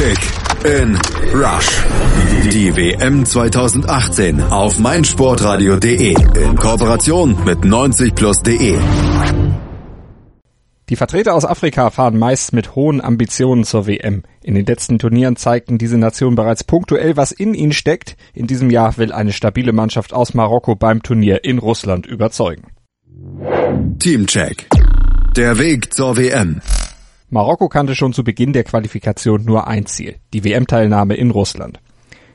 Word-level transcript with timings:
Kick 0.00 0.18
in 0.64 0.98
Rush. 1.34 1.84
Die 2.50 2.74
WM 2.74 3.26
2018 3.26 4.40
auf 4.44 4.78
meinsportradio.de 4.78 6.14
in 6.42 6.56
Kooperation 6.56 7.36
mit 7.44 7.58
90plus.de. 7.58 8.78
Die 10.88 10.96
Vertreter 10.96 11.34
aus 11.34 11.44
Afrika 11.44 11.90
fahren 11.90 12.18
meist 12.18 12.54
mit 12.54 12.74
hohen 12.74 13.02
Ambitionen 13.02 13.64
zur 13.64 13.86
WM. 13.86 14.22
In 14.42 14.54
den 14.54 14.64
letzten 14.64 14.98
Turnieren 14.98 15.36
zeigten 15.36 15.76
diese 15.76 15.98
Nationen 15.98 16.34
bereits 16.34 16.64
punktuell, 16.64 17.18
was 17.18 17.30
in 17.30 17.52
ihnen 17.52 17.72
steckt. 17.72 18.16
In 18.32 18.46
diesem 18.46 18.70
Jahr 18.70 18.96
will 18.96 19.12
eine 19.12 19.34
stabile 19.34 19.74
Mannschaft 19.74 20.14
aus 20.14 20.32
Marokko 20.32 20.76
beim 20.76 21.02
Turnier 21.02 21.44
in 21.44 21.58
Russland 21.58 22.06
überzeugen. 22.06 22.68
Teamcheck. 23.98 24.66
Der 25.36 25.58
Weg 25.58 25.92
zur 25.92 26.16
WM. 26.16 26.62
Marokko 27.32 27.68
kannte 27.68 27.94
schon 27.94 28.12
zu 28.12 28.24
Beginn 28.24 28.52
der 28.52 28.64
Qualifikation 28.64 29.44
nur 29.44 29.68
ein 29.68 29.86
Ziel, 29.86 30.16
die 30.32 30.44
WM-Teilnahme 30.44 31.14
in 31.14 31.30
Russland. 31.30 31.78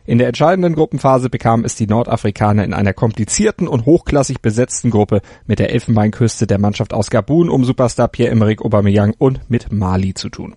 In 0.08 0.20
der 0.20 0.28
entscheidenden 0.28 0.76
Gruppenphase 0.76 1.32
bekamen 1.32 1.66
es 1.66 1.74
die 1.74 1.88
Nordafrikaner 1.88 2.64
in 2.64 2.76
einer 2.76 2.94
komplizierten 2.94 3.68
und 3.68 3.88
hochklassig 3.88 4.40
besetzten 4.40 4.92
Gruppe 4.92 5.22
mit 5.48 5.58
der 5.58 5.72
Elfenbeinküste 5.72 6.46
der 6.46 6.60
Mannschaft 6.60 6.94
aus 6.94 7.10
Gabun 7.10 7.50
um 7.50 7.66
Superstar 7.66 8.08
Pierre-Emerick 8.08 8.62
Aubameyang 8.62 9.16
und 9.18 9.50
mit 9.50 9.72
Mali 9.72 10.14
zu 10.14 10.30
tun. 10.30 10.54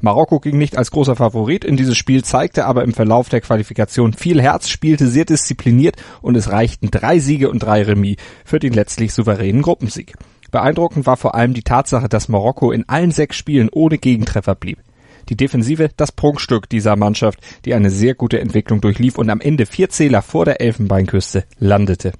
Marokko 0.00 0.40
ging 0.40 0.58
nicht 0.58 0.76
als 0.76 0.90
großer 0.90 1.14
Favorit 1.14 1.64
in 1.64 1.76
dieses 1.76 1.96
Spiel, 1.96 2.24
zeigte 2.24 2.64
aber 2.64 2.82
im 2.82 2.92
Verlauf 2.92 3.28
der 3.28 3.40
Qualifikation 3.40 4.14
viel 4.14 4.42
Herz, 4.42 4.68
spielte 4.68 5.06
sehr 5.06 5.24
diszipliniert 5.24 5.94
und 6.20 6.36
es 6.36 6.50
reichten 6.50 6.90
drei 6.90 7.20
Siege 7.20 7.50
und 7.50 7.60
drei 7.60 7.84
Remis 7.84 8.16
für 8.44 8.58
den 8.58 8.72
letztlich 8.72 9.12
souveränen 9.12 9.62
Gruppensieg. 9.62 10.14
Beeindruckend 10.50 11.06
war 11.06 11.16
vor 11.16 11.36
allem 11.36 11.54
die 11.54 11.62
Tatsache, 11.62 12.08
dass 12.08 12.28
Marokko 12.28 12.72
in 12.72 12.88
allen 12.88 13.12
sechs 13.12 13.36
Spielen 13.36 13.68
ohne 13.70 13.98
Gegentreffer 13.98 14.56
blieb. 14.56 14.78
Die 15.28 15.36
Defensive 15.36 15.90
das 15.96 16.12
Prunkstück 16.12 16.68
dieser 16.68 16.96
Mannschaft, 16.96 17.40
die 17.64 17.74
eine 17.74 17.90
sehr 17.90 18.14
gute 18.14 18.40
Entwicklung 18.40 18.80
durchlief 18.80 19.18
und 19.18 19.30
am 19.30 19.40
Ende 19.40 19.66
vier 19.66 19.90
Zähler 19.90 20.22
vor 20.22 20.44
der 20.44 20.60
Elfenbeinküste 20.60 21.44
landete. 21.58 22.12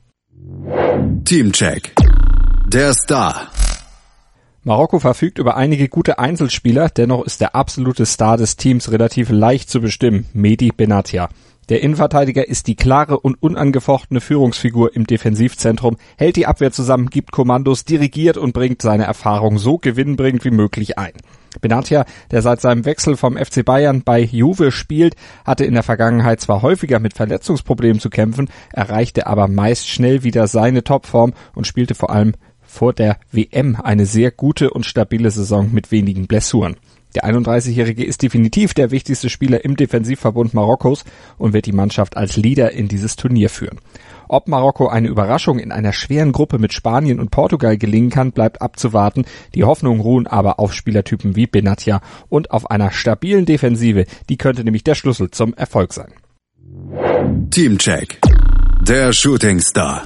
Teamcheck. 1.25 1.95
Der 2.67 2.93
Star. 2.93 3.49
Marokko 4.63 4.99
verfügt 4.99 5.39
über 5.39 5.57
einige 5.57 5.89
gute 5.89 6.19
Einzelspieler, 6.19 6.91
dennoch 6.91 7.25
ist 7.25 7.41
der 7.41 7.55
absolute 7.55 8.05
Star 8.05 8.37
des 8.37 8.57
Teams 8.57 8.93
relativ 8.93 9.31
leicht 9.31 9.71
zu 9.71 9.81
bestimmen, 9.81 10.27
Medi 10.35 10.71
Benatia. 10.77 11.31
Der 11.69 11.83
Innenverteidiger 11.83 12.49
ist 12.49 12.67
die 12.67 12.77
klare 12.77 13.21
und 13.21 13.43
unangefochtene 13.43 14.23
Führungsfigur 14.23 14.97
im 14.97 15.07
Defensivzentrum, 15.07 15.99
hält 16.17 16.37
die 16.37 16.47
Abwehr 16.47 16.73
zusammen, 16.73 17.11
gibt 17.11 17.31
Kommandos, 17.31 17.85
dirigiert 17.85 18.39
und 18.39 18.55
bringt 18.55 18.81
seine 18.81 19.05
Erfahrung 19.05 19.59
so 19.59 19.77
gewinnbringend 19.77 20.47
wie 20.47 20.51
möglich 20.51 20.99
ein. 20.99 21.13
Benatia, 21.61 22.07
der 22.31 22.41
seit 22.41 22.63
seinem 22.63 22.87
Wechsel 22.87 23.17
vom 23.17 23.37
FC 23.37 23.65
Bayern 23.65 24.03
bei 24.03 24.21
Juve 24.21 24.71
spielt, 24.71 25.15
hatte 25.45 25.67
in 25.67 25.75
der 25.75 25.83
Vergangenheit 25.83 26.41
zwar 26.41 26.63
häufiger 26.63 27.01
mit 27.01 27.15
Verletzungsproblemen 27.15 28.01
zu 28.01 28.09
kämpfen, 28.09 28.49
erreichte 28.73 29.27
aber 29.27 29.47
meist 29.47 29.89
schnell 29.89 30.23
wieder 30.23 30.47
seine 30.47 30.85
Topform 30.85 31.35
und 31.55 31.67
spielte 31.67 31.95
vor 31.95 32.11
allem 32.11 32.33
vor 32.63 32.93
der 32.93 33.19
WM 33.33 33.77
eine 33.77 34.07
sehr 34.07 34.31
gute 34.31 34.71
und 34.71 34.87
stabile 34.87 35.31
Saison 35.31 35.71
mit 35.73 35.91
wenigen 35.91 36.27
Blessuren. 36.27 36.77
Der 37.15 37.25
31-Jährige 37.25 38.05
ist 38.05 38.23
definitiv 38.23 38.75
der 38.75 38.91
wichtigste 38.91 39.31
Spieler 39.31 39.65
im 39.65 39.77
Defensivverbund 39.77 40.55
Marokkos 40.55 41.05
und 41.39 41.53
wird 41.53 41.67
die 41.67 41.73
Mannschaft 41.73 42.17
als 42.17 42.37
Leader 42.37 42.73
in 42.73 42.89
dieses 42.89 43.17
Turnier 43.17 43.49
führen. 43.49 43.81
Ob 44.29 44.47
Marokko 44.47 44.89
eine 44.89 45.09
Überraschung 45.09 45.59
in 45.59 45.73
einer 45.73 45.95
schweren 45.95 46.33
Gruppe 46.33 46.59
mit 46.59 46.75
Spanien 46.75 47.19
und 47.19 47.31
Portugal 47.31 47.79
gelingen 47.79 48.11
kann, 48.11 48.33
bleibt 48.33 48.61
abzuwarten. 48.61 49.25
Die 49.55 49.65
Hoffnungen 49.65 50.01
ruhen 50.01 50.27
aber 50.27 50.61
auf 50.61 50.75
Spielertypen 50.75 51.35
wie 51.35 51.47
Benatia 51.47 52.03
und 52.29 52.51
auf 52.51 52.71
einer 52.71 52.93
stabilen 52.93 53.47
Defensive. 53.47 54.05
Die 54.29 54.37
könnte 54.37 54.65
nämlich 54.65 54.85
der 54.85 54.95
Schlüssel 54.95 55.31
zum 55.31 55.55
Erfolg 55.55 55.95
sein. 55.95 56.13
Teamcheck. 57.51 58.21
Der 58.83 59.13
Shooting 59.13 59.61
Star. 59.61 60.05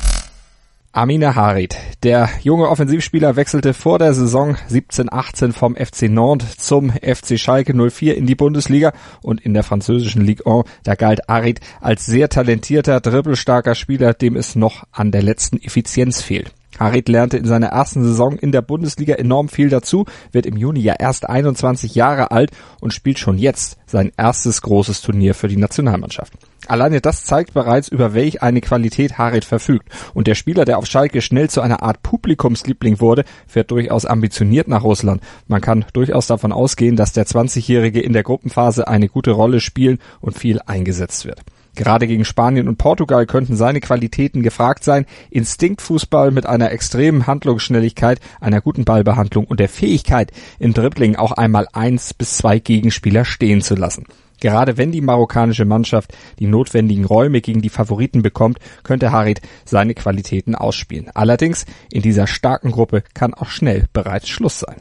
Amina 0.95 1.35
Harit. 1.35 1.75
Der 2.03 2.29
junge 2.43 2.69
Offensivspieler 2.69 3.35
wechselte 3.35 3.73
vor 3.73 3.99
der 3.99 4.13
Saison 4.13 4.57
17-18 4.69 5.53
vom 5.53 5.75
FC 5.75 6.03
Nantes 6.11 6.59
zum 6.59 6.91
FC 6.91 7.39
Schalke 7.39 7.73
04 7.73 8.15
in 8.15 8.27
die 8.27 8.35
Bundesliga 8.35 8.93
und 9.23 9.41
in 9.41 9.55
der 9.55 9.63
französischen 9.63 10.21
Ligue 10.21 10.45
1. 10.45 10.67
Da 10.83 10.95
galt 10.95 11.27
Harit 11.29 11.61
als 11.81 12.05
sehr 12.05 12.29
talentierter, 12.29 13.01
dribbelstarker 13.01 13.75
Spieler, 13.75 14.13
dem 14.13 14.37
es 14.37 14.55
noch 14.55 14.85
an 14.93 15.13
der 15.13 15.23
letzten 15.23 15.63
Effizienz 15.63 16.21
fehlt. 16.21 16.53
Harit 16.79 17.09
lernte 17.09 17.37
in 17.37 17.45
seiner 17.45 17.69
ersten 17.69 18.03
Saison 18.03 18.37
in 18.39 18.53
der 18.53 18.63
Bundesliga 18.63 19.15
enorm 19.15 19.49
viel 19.49 19.69
dazu, 19.69 20.07
wird 20.33 20.47
im 20.47 20.57
Juni 20.57 20.81
ja 20.81 20.95
erst 20.99 21.29
21 21.29 21.95
Jahre 21.95 22.31
alt 22.31 22.51
und 22.81 22.93
spielt 22.93 23.19
schon 23.19 23.39
jetzt 23.39 23.79
sein 23.87 24.13
erstes 24.17 24.63
großes 24.63 25.03
Turnier 25.03 25.35
für 25.35 25.49
die 25.49 25.57
Nationalmannschaft. 25.57 26.33
Alleine 26.69 27.01
das 27.01 27.25
zeigt 27.25 27.55
bereits, 27.55 27.89
über 27.89 28.15
welch 28.15 28.43
eine 28.43 28.61
Qualität 28.61 29.19
Harit 29.19 29.45
verfügt. 29.45 29.89
Und 30.15 30.29
der 30.29 30.37
Spieler, 30.37 30.65
der 30.65 30.79
auf 30.79 30.87
Schalke 30.87 31.21
schnell 31.21 31.51
zu 31.51 31.61
einer 31.61 31.83
Art 31.83 32.03
Publikumsliebling 32.03 33.01
wurde, 33.01 33.25
fährt 33.49 33.71
durchaus 33.73 34.07
ambitioniert 34.07 34.69
nach 34.69 34.85
Russland. 34.85 35.23
Man 35.49 35.61
kann 35.61 35.85
durchaus 35.93 36.29
davon 36.29 36.53
ausgehen, 36.53 36.97
dass 36.97 37.13
der 37.13 37.27
20-Jährige 37.27 38.01
in 38.01 38.13
der 38.13 38.23
Gruppenphase 38.23 38.87
eine 38.87 39.09
gute 39.09 39.33
Rolle 39.33 39.61
spielen 39.61 39.99
und 40.21 40.39
viel 40.39 40.61
eingesetzt 40.65 41.25
wird. 41.25 41.43
Gerade 41.75 42.07
gegen 42.07 42.25
Spanien 42.25 42.69
und 42.69 42.77
Portugal 42.77 43.27
könnten 43.27 43.57
seine 43.57 43.81
Qualitäten 43.81 44.43
gefragt 44.43 44.85
sein. 44.85 45.07
Instinktfußball 45.31 46.31
mit 46.31 46.47
einer 46.47 46.71
extremen 46.71 47.27
Handlungsschnelligkeit, 47.27 48.21
einer 48.41 48.61
guten 48.61 48.85
Ballbehandlung 48.85 49.47
und 49.47 49.59
der 49.59 49.69
Fähigkeit, 49.69 50.33
im 50.59 50.75
Dribbling 50.75 51.17
auch 51.17 51.33
einmal 51.33 51.67
eins 51.73 52.13
bis 52.13 52.37
zwei 52.37 52.59
Gegenspieler 52.59 53.25
stehen 53.25 53.63
zu 53.63 53.75
lassen. 53.75 54.05
Gerade 54.43 54.77
wenn 54.77 54.91
die 54.91 55.01
marokkanische 55.01 55.65
Mannschaft 55.65 56.17
die 56.41 56.49
notwendigen 56.49 57.05
Räume 57.05 57.41
gegen 57.41 57.63
die 57.63 57.69
Favoriten 57.69 58.23
bekommt, 58.23 58.59
könnte 58.83 59.13
Harit 59.13 59.41
seine 59.65 59.95
Qualitäten 59.95 60.57
ausspielen. 60.57 61.11
Allerdings, 61.15 61.65
in 61.93 62.03
dieser 62.03 62.27
starken 62.27 62.73
Gruppe 62.73 63.05
kann 63.15 63.35
auch 63.35 63.51
schnell 63.51 63.87
bereits 63.93 64.29
Schluss 64.29 64.59
sein. 64.59 64.81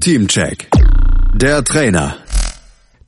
Teamcheck. 0.00 0.70
Der 1.34 1.62
Trainer. 1.64 2.16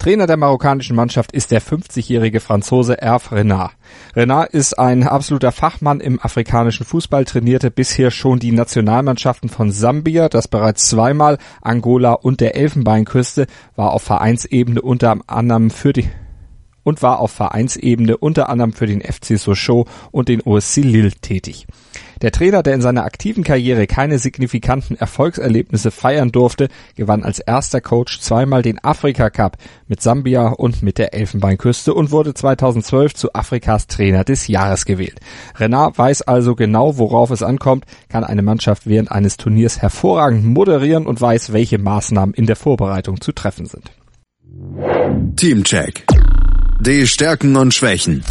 Trainer 0.07 0.29
der 0.29 0.37
marokkanischen 0.37 0.95
Mannschaft 0.95 1.33
ist 1.33 1.51
der 1.51 1.61
50-jährige 1.61 2.39
Franzose 2.39 3.03
Erf 3.03 3.33
Renard. 3.33 3.73
Renard 4.15 4.51
ist 4.51 4.79
ein 4.79 5.03
absoluter 5.03 5.51
Fachmann 5.51 5.99
im 5.99 6.21
afrikanischen 6.23 6.87
Fußball, 6.87 7.25
trainierte 7.25 7.73
bisher 7.73 8.13
schon 8.13 8.39
die 8.39 8.53
Nationalmannschaften 8.53 9.49
von 9.49 9.73
Sambia, 9.73 10.29
das 10.29 10.47
bereits 10.47 10.89
zweimal, 10.89 11.39
Angola 11.61 12.13
und 12.13 12.41
der 12.41 12.55
Elfenbeinküste, 12.55 13.49
war 13.75 13.95
auf 13.95 14.05
Vereinsebene 14.05 14.81
unter 14.81 15.19
anderem 15.27 15.71
für 15.71 15.93
die 15.93 16.09
und 16.87 17.03
war 17.03 17.19
auf 17.19 17.33
Vereinsebene 17.33 18.17
unter 18.17 18.49
anderem 18.49 18.73
für 18.73 18.87
den 18.87 19.01
FC 19.01 19.39
Sochaux 19.39 19.91
und 20.13 20.29
den 20.29 20.41
OSC 20.41 20.77
Lille 20.85 21.11
tätig. 21.11 21.67
Der 22.23 22.31
Trainer, 22.31 22.63
der 22.63 22.75
in 22.75 22.81
seiner 22.81 23.05
aktiven 23.05 23.43
Karriere 23.43 23.89
keine 23.89 24.21
signifikanten 24.21 24.97
Erfolgserlebnisse 24.97 25.91
feiern 25.91 26.31
durfte, 26.31 26.69
gewann 26.95 27.25
als 27.25 27.41
erster 27.41 27.81
Coach 27.81 28.21
zweimal 28.21 28.63
den 28.63 28.83
Afrika 28.83 29.31
Cup 29.31 29.59
mit 29.89 30.01
Sambia 30.01 30.47
und 30.47 30.81
mit 30.83 30.99
der 30.99 31.13
Elfenbeinküste 31.13 31.93
und 31.93 32.13
wurde 32.13 32.35
2012 32.35 33.15
zu 33.15 33.35
Afrikas 33.35 33.89
Trainer 33.89 34.23
des 34.23 34.47
Jahres 34.47 34.85
gewählt. 34.85 35.19
Renard 35.57 35.99
weiß 35.99 36.23
also 36.23 36.55
genau, 36.55 36.99
worauf 36.99 37.33
es 37.33 37.43
ankommt, 37.43 37.85
kann 38.09 38.23
eine 38.23 38.43
Mannschaft 38.43 38.87
während 38.87 39.11
eines 39.11 39.37
Turniers 39.37 39.83
hervorragend 39.83 40.45
moderieren 40.45 41.07
und 41.07 41.21
weiß, 41.21 41.53
welche 41.53 41.79
Maßnahmen 41.79 42.35
in 42.35 42.47
der 42.47 42.57
Vorbereitung 42.57 43.21
zu 43.21 43.33
treffen 43.33 43.67
sind. 43.67 43.91
Teamcheck. 45.37 46.07
Die 46.79 47.07
Stärken 47.07 47.57
und 47.57 47.73
Schwächen. 47.73 48.23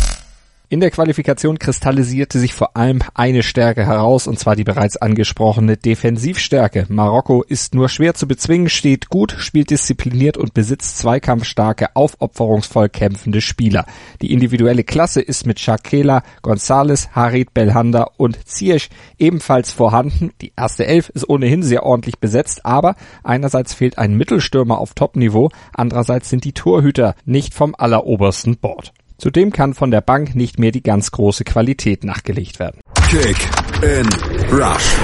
In 0.75 0.81
der 0.81 0.91
Qualifikation 0.91 1.58
kristallisierte 1.58 2.38
sich 2.38 2.53
vor 2.53 2.75
allem 2.75 3.00
eine 3.13 3.44
Stärke 3.44 3.86
heraus, 3.86 4.28
und 4.28 4.38
zwar 4.38 4.58
die 4.58 4.66
bereits 4.66 4.97
angesprochene 4.97 5.78
Defensivstärke. 5.78 6.86
Marokko 6.90 7.44
ist 7.44 7.74
nur 7.74 7.88
schwer 7.88 8.13
zu 8.13 8.28
bezwingen, 8.28 8.68
steht 8.68 9.08
gut, 9.08 9.38
spielt 9.40 9.69
diszipliniert 9.69 10.36
und 10.36 10.53
besitzt 10.53 10.97
zweikampfstarke, 10.97 11.96
aufopferungsvoll 11.96 12.89
kämpfende 12.89 13.39
Spieler. 13.39 13.86
Die 14.22 14.33
individuelle 14.33 14.83
Klasse 14.83 15.22
ist 15.22 15.45
mit 15.45 15.62
Shakela, 15.62 16.24
Gonzales, 16.42 17.07
Harid 17.16 17.54
Belhanda 17.54 18.10
und 18.18 18.45
Ziyech 18.45 18.89
ebenfalls 19.18 19.71
vorhanden. 19.71 20.31
Die 20.42 20.51
erste 20.57 20.86
Elf 20.86 21.07
ist 21.07 21.30
ohnehin 21.30 21.63
sehr 21.63 21.83
ordentlich 21.83 22.19
besetzt, 22.19 22.66
aber 22.66 22.98
einerseits 23.24 23.74
fehlt 23.74 23.98
ein 23.98 24.18
Mittelstürmer 24.18 24.78
auf 24.80 24.94
Topniveau, 24.94 25.51
andererseits 25.74 26.30
sind 26.30 26.44
die 26.44 26.51
Torhüter 26.51 27.16
nicht 27.24 27.54
vom 27.54 27.75
allerobersten 27.78 28.57
Bord. 28.57 28.92
Zudem 29.17 29.51
kann 29.51 29.73
von 29.73 29.91
der 29.91 30.01
Bank 30.01 30.35
nicht 30.35 30.59
mehr 30.59 30.71
die 30.71 30.83
ganz 30.83 31.12
große 31.12 31.44
Qualität 31.44 32.03
nachgelegt 32.03 32.59
werden. 32.59 32.81
Kick 33.09 33.38
in 33.81 34.07
Rush. 34.51 34.95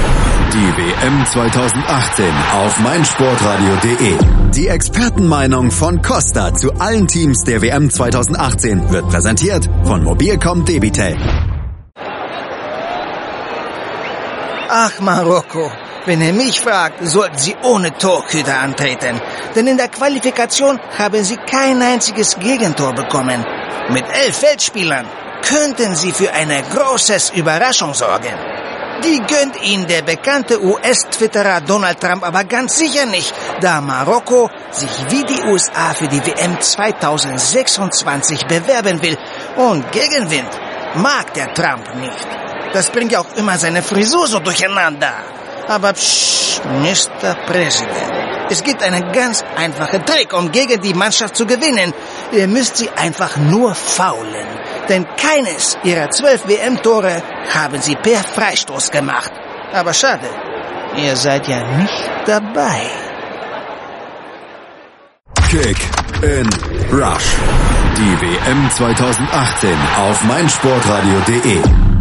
Die 0.54 0.58
WM 0.58 1.26
2018 1.26 2.26
auf 2.54 2.80
meinsportradio.de. 2.80 4.18
Die 4.54 4.68
Expertenmeinung 4.68 5.72
von 5.72 6.02
Costa 6.02 6.54
zu 6.54 6.74
allen 6.74 7.08
Teams 7.08 7.44
der 7.44 7.62
WM 7.62 7.90
2018 7.90 8.90
wird 8.90 9.08
präsentiert 9.08 9.70
von 9.84 10.04
Mobilcom 10.04 10.66
Debitel. 10.66 11.16
Ach, 14.70 15.00
Marokko. 15.00 15.72
Wenn 16.06 16.22
ihr 16.22 16.34
mich 16.34 16.60
fragt, 16.60 17.06
sollten 17.06 17.38
sie 17.38 17.56
ohne 17.64 17.96
Torhüter 17.98 18.58
antreten. 18.58 19.22
Denn 19.56 19.68
in 19.68 19.78
der 19.78 19.88
Qualifikation 19.88 20.80
haben 20.98 21.24
sie 21.24 21.38
kein 21.38 21.82
einziges 21.82 22.38
Gegentor 22.40 22.94
bekommen. 22.94 23.46
Mit 23.90 24.06
elf 24.14 24.38
Feldspielern 24.38 25.06
könnten 25.42 25.96
sie 25.96 26.12
für 26.12 26.32
eine 26.32 26.64
große 26.64 27.34
Überraschung 27.36 27.94
sorgen. 27.94 28.34
Die 29.04 29.20
gönnt 29.20 29.60
ihnen 29.64 29.88
der 29.88 30.04
bekannte 30.04 30.64
US-Twitterer 30.64 31.62
Donald 31.62 32.00
Trump 32.00 32.24
aber 32.24 32.44
ganz 32.44 32.78
sicher 32.78 33.06
nicht, 33.08 33.34
da 33.60 33.82
Marokko 33.82 34.50
sich 34.70 34.92
wie 35.10 35.24
die 35.24 35.42
USA 35.42 35.94
für 35.96 36.08
die 36.08 36.24
WM 36.24 36.62
2026 36.62 38.46
bewerben 38.46 39.02
will. 39.02 39.18
Und 39.56 39.92
Gegenwind 39.92 40.50
mag 40.96 41.34
der 41.34 41.52
Trump 41.54 41.96
nicht. 41.96 42.28
Das 42.74 42.90
bringt 42.92 43.12
ja 43.12 43.22
auch 43.22 43.36
immer 43.36 43.58
seine 43.58 43.82
Frisur 43.82 44.28
so 44.28 44.40
durcheinander. 44.40 45.14
Aber 45.68 45.94
psch, 45.94 46.62
Mr. 46.64 47.34
President, 47.48 48.21
es 48.52 48.64
gibt 48.64 48.84
einen 48.84 49.14
ganz 49.14 49.46
einfachen 49.56 50.06
Trick, 50.06 50.34
um 50.34 50.52
gegen 50.52 50.82
die 50.82 50.94
Mannschaft 50.94 51.38
zu 51.38 51.46
gewinnen. 51.46 51.94
Ihr 52.34 52.48
müsst 52.48 52.76
sie 52.78 52.90
einfach 52.90 53.38
nur 53.38 53.74
faulen. 53.74 54.48
Denn 54.90 55.08
keines 55.16 55.78
ihrer 55.84 56.10
zwölf 56.10 56.46
WM-Tore 56.48 57.24
haben 57.54 57.82
sie 57.82 57.96
per 57.96 58.22
Freistoß 58.24 58.92
gemacht. 58.92 59.32
Aber 59.72 59.94
schade, 59.94 60.28
ihr 60.98 61.16
seid 61.16 61.48
ja 61.48 61.62
nicht 61.78 62.12
dabei. 62.26 62.82
Kick 65.50 65.80
in 66.22 66.50
Rush. 66.92 67.30
Die 67.98 68.16
WM 68.22 68.70
2018 68.70 69.78
auf 69.98 70.24
meinsportradio.de. 70.24 71.81